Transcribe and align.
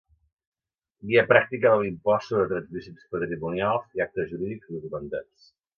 Guia 1.11 1.25
pràctica 1.33 1.73
de 1.75 1.81
l'impost 1.83 2.33
sobre 2.33 2.49
transmissions 2.55 3.07
patrimonials 3.15 3.95
i 3.99 4.05
actes 4.09 4.35
jurídics 4.35 4.77
documentats. 4.79 5.51